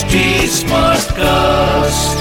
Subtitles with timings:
[0.00, 2.20] HD Smartcast.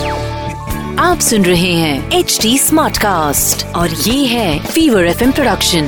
[1.00, 5.84] आप सुन रहे हैं एच डी स्मार्ट कास्ट और ये है फीवर एफ़ प्रोडक्शन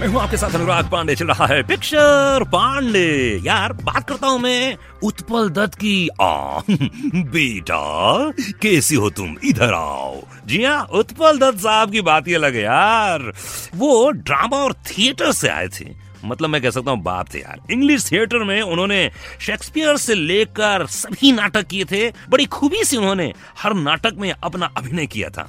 [0.00, 4.38] मैं हूँ आपके साथ अनुराग पांडे चल रहा है पिक्चर पांडे यार बात करता हूँ
[4.40, 6.60] मैं उत्पल दत्त की। आ
[7.32, 8.30] बेटा
[8.62, 9.36] कैसी हो तुम?
[9.44, 13.32] इधर आओ। जी हाँ उत्पल दत्त साहब की बात ही अलग है यार।
[13.76, 17.60] वो ड्रामा और थिएटर से आए थे। मतलब मैं कह सकता हूँ, बाप थे यार।
[17.72, 23.32] इंग्लिश थिएटर में उन्होंने शेक्सपियर से लेकर सभी नाटक किए थे। बड़ी खूबी से उन्होंने
[23.58, 25.48] हर नाटक में अपना अभिनय किया था।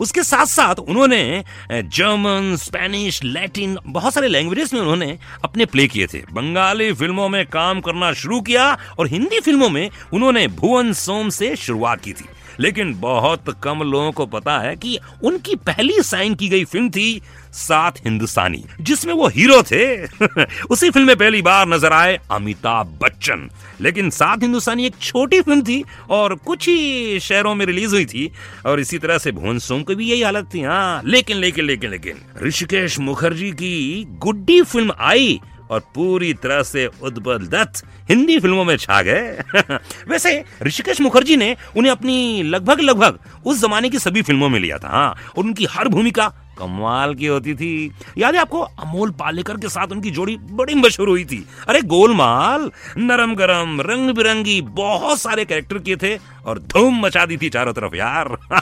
[0.00, 6.06] उसके साथ साथ उन्होंने जर्मन स्पेनिश लैटिन बहुत सारे लैंग्वेजेस में उन्होंने अपने प्ले किए
[6.06, 8.66] थे। बंगाली फ़िल्मों में काम करना शुरू किया
[8.98, 12.24] और हिंदी फ़िल्मों में उन्होंने भुवन सोम से शुरुआत की थी।
[12.60, 17.22] लेकिन बहुत कम लोगों को पता है कि उनकी पहली साइन की गई फ़िल्म थी
[17.52, 20.06] सात हिंदुस्तानी, जिसमें वो हीरो थे।
[20.70, 25.62] उसी फ़िल्म में पहली बार नज़र आए अमिताभ बच्चन। लेकिन सात हिंदुस्तानी एक छोटी फ़िल्म
[25.62, 28.32] थी और कुछ ही शहरों में रिलीज़ हुई थी
[28.66, 31.90] और इसी तरह से भुवन सोम की भी यही हालत थी हाँ। लेकिन लेकिन लेकिन
[31.90, 38.64] लेकिन, ऋषिकेश मुखर्जी की गुड्डी फ़िल्म आई और पूरी तरह से उद्बल दत्त हिंदी फ़िल्मों
[38.64, 39.42] में छा गए।
[40.08, 44.78] वैसे, ऋषिकेश मुखर्जी ने उन्हें अपनी लगभग लगभग उस जमाने की सभी फ़िल्मों में लिया
[44.78, 49.56] था हाँ और उनकी हर भूमिका कमाल की होती थी। याद है आपको, अमोल पालेकर
[49.56, 55.20] के साथ उनकी जोड़ी बड़ी मशहूर हुई थी। अरे, गोलमाल नरम गरम रंग बिरंगी बहुत
[55.20, 58.26] सारे कैरेक्टर किए थे और धूम मचा दी थी चारों तरफ़, यार।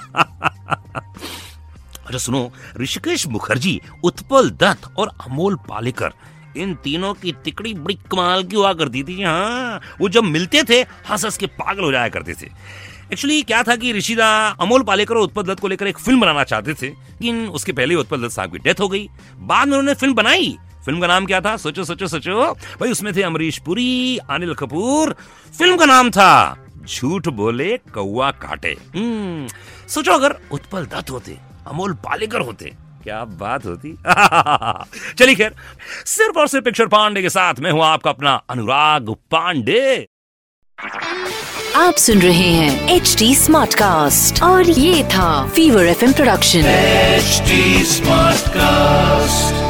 [2.07, 6.13] अरे, सुनो, ऋषिकेश मुखर्जी, उत्पल दत्त और अमोल पालेकर
[6.57, 10.81] इन तीनों की तिकड़ी बड़ी कमाल की हुआ करती थी हाँ। वो जब मिलते थे
[11.11, 12.51] हंस हंस के पागल हो जाया करते थे।
[13.13, 14.27] एक्चुअली क्या था कि ऋषिदा
[14.61, 17.95] अमोल पालेकर और उत्पल दत्त को लेकर एक फ़िल्म बनाना चाहते थे लेकिन उसके पहले
[17.95, 19.09] उत्पल दत्त साहब की डेथ हो गई।
[19.39, 21.57] बाद में उन्होंने फ़िल्म बनाई। फ़िल्म का नाम क्या था?
[21.57, 25.15] सोचो सोचो सोचो। भाई उसमें थे अमरीश पुरी अनिल कपूर।
[25.59, 29.47] फ़िल्म का नाम था झूठ बोले कौआ काटे। हम्म,
[29.89, 32.73] सोचो अगर उत्पल दत्त होते अमोल पालेकर होते
[33.05, 33.97] क्या बात होती?
[35.19, 35.55] चलिए खैर
[36.07, 40.07] सिर्फ़ और सिर्फ़ पिक्चर पांडे के साथ मैं हूँ आपका अपना अनुराग पांडे।
[41.77, 47.43] आप सुन रहे हैं एच डी स्मार्ट कास्ट और ये था fever F production H
[47.87, 49.62] smart Smartcast.